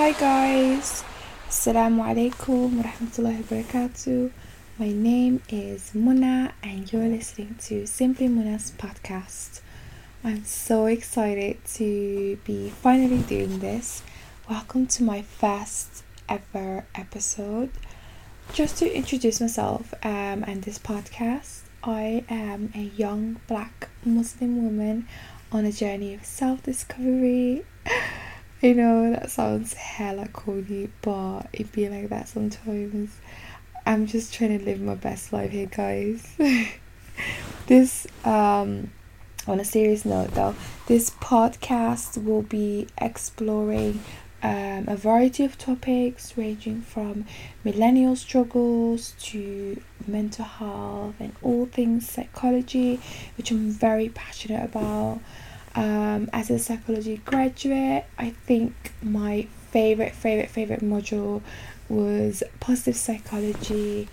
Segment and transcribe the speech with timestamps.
[0.00, 1.04] Hi guys,
[1.46, 4.32] Assalamu alaikum wa rahmatullahi wa barakatuh.
[4.78, 9.60] My name is Muna and you're listening to Simply Muna's podcast.
[10.24, 14.02] I'm so excited to be finally doing this.
[14.48, 17.68] Welcome to my first ever episode.
[18.54, 25.06] Just to introduce myself um, and this podcast, I am a young black Muslim woman
[25.52, 27.66] on a journey of self discovery.
[28.62, 33.10] I know that sounds hella corny, but it be like that sometimes.
[33.86, 36.36] I'm just trying to live my best life here, guys.
[37.68, 38.90] this, um,
[39.46, 40.54] on a serious note though,
[40.88, 44.00] this podcast will be exploring
[44.42, 47.24] um, a variety of topics ranging from
[47.64, 53.00] millennial struggles to mental health and all things psychology,
[53.38, 55.20] which I'm very passionate about.
[55.74, 61.42] Um, as a psychology graduate, I think my favorite, favorite, favorite module
[61.88, 64.08] was positive psychology.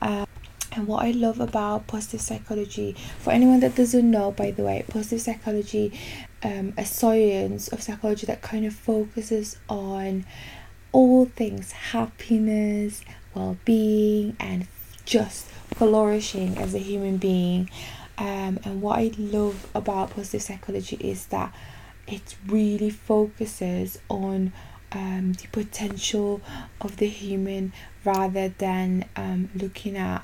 [0.00, 0.26] Um,
[0.72, 4.84] and what I love about positive psychology, for anyone that doesn't know, by the way,
[4.88, 5.98] positive psychology,
[6.44, 10.24] um, a science of psychology that kind of focuses on
[10.92, 13.02] all things happiness,
[13.34, 14.68] well being, and
[15.04, 17.68] just flourishing as a human being.
[18.20, 21.54] Um, and what I love about positive psychology is that
[22.06, 24.52] it really focuses on
[24.92, 26.42] um, the potential
[26.82, 27.72] of the human
[28.04, 30.22] rather than um, looking at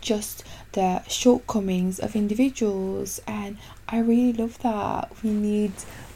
[0.00, 3.20] just the shortcomings of individuals.
[3.26, 5.12] And I really love that.
[5.22, 5.72] We need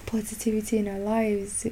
[0.07, 1.67] positivity in our lives.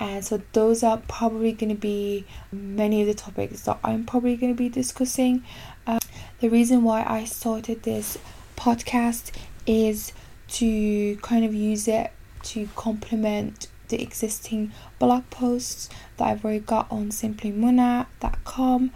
[0.00, 4.36] And so, those are probably going to be many of the topics that I'm probably
[4.36, 5.44] going to be discussing.
[5.86, 6.00] Um,
[6.44, 8.18] the reason why I started this
[8.54, 9.30] podcast
[9.66, 10.12] is
[10.48, 15.88] to kind of use it to complement the existing blog posts
[16.18, 18.90] that I've already got on simplymuna.com.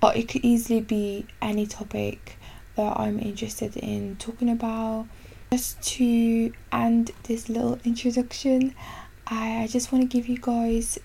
[0.00, 2.38] But it could easily be any topic
[2.76, 5.06] that I'm interested in talking about.
[5.52, 8.74] Just to end this little introduction,
[9.26, 10.98] I just want to give you guys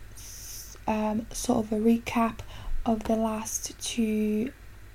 [0.87, 2.39] um, sort of a recap
[2.85, 4.53] of the last two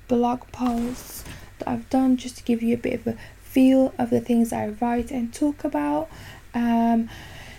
[0.09, 1.25] blog posts
[1.59, 4.53] that I've done just to give you a bit of a feel of the things
[4.53, 6.09] I write and talk about.
[6.55, 7.09] Um,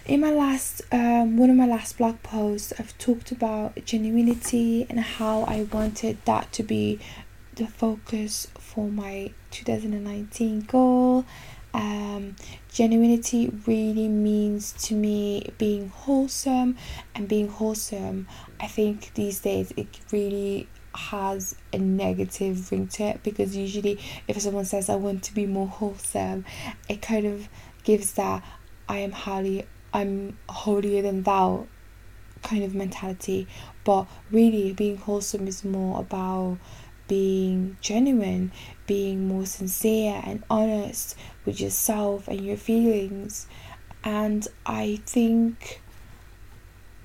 [0.06, 5.00] in my last um, one of my last blog posts i've talked about genuinity and
[5.00, 7.00] how i wanted that to be
[7.56, 11.26] the focus for my 2019 goal
[11.74, 12.36] um,
[12.72, 16.78] genuinity really means to me being wholesome
[17.16, 18.28] and being wholesome
[18.60, 20.68] i think these days it really
[20.98, 25.46] has a negative ring to it because usually if someone says I want to be
[25.46, 26.46] more wholesome,
[26.90, 27.48] it kind of
[27.84, 28.44] gives that
[28.88, 31.68] I am highly I'm holier than thou
[32.44, 33.48] kind of mentality.
[33.84, 36.58] But really being wholesome is more about
[37.08, 38.52] being genuine,
[38.88, 43.48] being more sincere and honest with yourself and your feelings.
[44.04, 45.82] And I think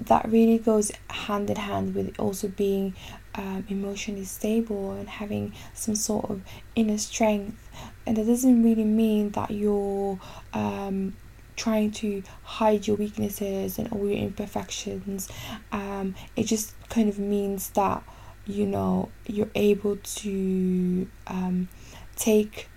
[0.06, 2.94] that really goes hand in hand with also being
[3.34, 6.42] um, emotionally stable and having some sort of
[6.74, 7.68] inner strength.
[8.06, 10.18] And that doesn't really mean that you're
[10.52, 11.16] um,
[11.56, 15.28] trying to hide your weaknesses and all your imperfections.
[15.72, 18.02] Um, it just kind of means that
[18.46, 21.68] you know you're able to um,
[22.16, 22.68] take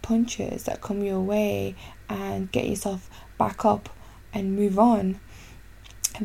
[0.00, 1.74] punches that come your way
[2.08, 3.88] and get yourself back up
[4.32, 5.20] and move on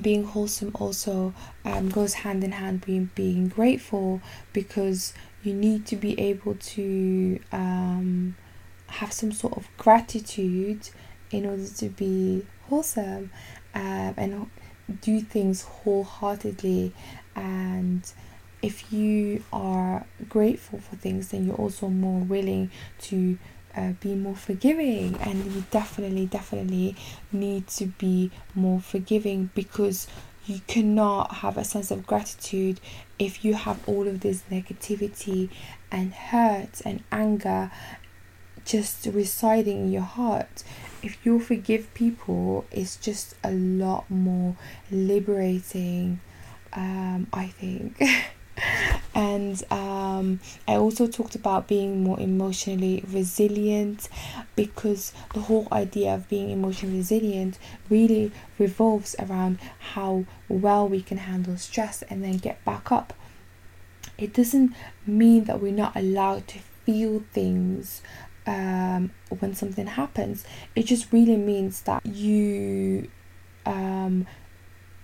[0.01, 1.33] being wholesome also
[1.65, 4.21] um, goes hand in hand with being grateful
[4.51, 8.35] because you need to be able to um,
[8.87, 10.89] have some sort of gratitude
[11.31, 13.29] in order to be wholesome
[13.75, 14.49] um, and
[15.01, 16.93] do things wholeheartedly.
[17.35, 18.11] And
[18.61, 22.71] if you are grateful for things then you're also more willing
[23.01, 23.37] to
[23.75, 25.15] uh, be more forgiving.
[25.17, 26.95] And you definitely definitely
[27.31, 30.07] need to be more forgiving because
[30.45, 32.79] you cannot have a sense of gratitude
[33.17, 35.49] if you have all of this negativity
[35.91, 37.71] and hurt and anger
[38.65, 40.63] just residing in your heart.
[41.01, 44.55] If you forgive people it's just a lot more
[44.91, 46.19] liberating
[46.73, 48.01] um, i think.
[49.15, 49.63] And
[50.23, 54.09] um, I also talked about being more emotionally resilient
[54.55, 57.59] because the whole idea of being emotionally resilient
[57.89, 59.59] really revolves around
[59.93, 63.13] how well we can handle stress and then get back up.
[64.17, 64.73] It doesn't
[65.05, 68.01] mean that we're not allowed to feel things
[68.45, 70.43] um, when something happens,
[70.75, 73.09] it just really means that you
[73.65, 74.27] um,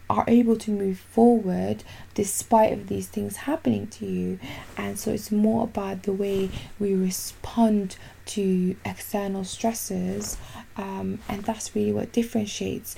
[0.09, 1.83] are able to move forward
[2.15, 4.39] despite of these things happening to you.
[4.75, 7.95] And so it's more about the way we respond
[8.27, 10.37] to external stresses
[10.79, 12.95] um, and that's really what differentiates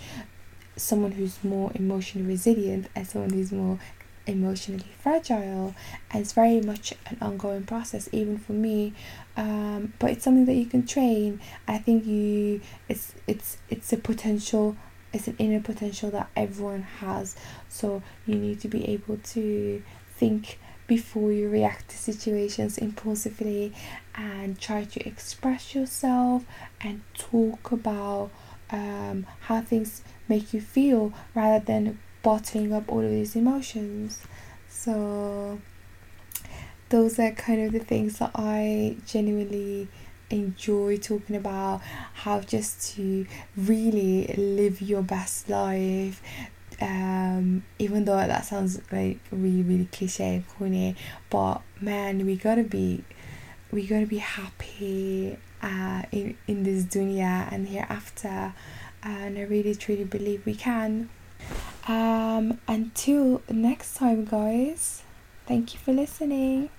[0.76, 3.80] someone who's more emotionally resilient and someone who's more
[4.28, 5.74] emotionally fragile.
[6.12, 8.94] And it's very much an ongoing process even for me.
[9.36, 11.40] Um, but it's something that you can train.
[11.68, 14.76] I think you it's it's it's a potential
[15.14, 17.36] it's an inner potential that everyone has
[17.70, 19.82] so you need to be able to
[20.16, 23.74] think before you react to situations impulsively
[24.14, 26.44] and try to express yourself
[26.82, 28.30] and talk about
[28.72, 34.22] um, how things make you feel rather than bottling up all of these emotions.
[34.70, 35.60] So,
[36.90, 39.88] those are kind of the things that I genuinely
[40.32, 41.82] enjoy talking about
[42.14, 43.26] how just to
[43.56, 46.22] really live your best life.
[46.82, 50.96] Um even though that sounds like really really cliche and corny
[51.30, 53.04] but man we gotta be
[53.72, 58.54] we gotta be happy uh in in this dunya and hereafter.
[59.04, 61.10] And i really truly believe we can.
[61.88, 65.04] Um, until next time, guys,
[65.48, 66.70] thank you for listening.